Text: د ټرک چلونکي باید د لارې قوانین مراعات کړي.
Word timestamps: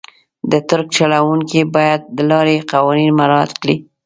د 0.51 0.53
ټرک 0.67 0.87
چلونکي 0.97 1.61
باید 1.75 2.01
د 2.15 2.17
لارې 2.31 2.57
قوانین 2.73 3.11
مراعات 3.19 3.51
کړي. 3.61 3.75